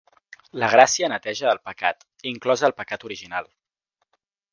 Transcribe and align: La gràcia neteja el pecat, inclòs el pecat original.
La 0.61 0.69
gràcia 0.75 1.09
neteja 1.11 1.51
el 1.51 1.61
pecat, 1.67 2.01
inclòs 2.31 2.65
el 2.71 2.75
pecat 2.79 3.07
original. 3.11 3.51